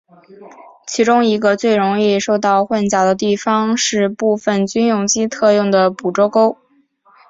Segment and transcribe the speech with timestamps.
[0.87, 6.57] 其中一个最容易受到混淆的地方是部份军用机特有的捕捉勾。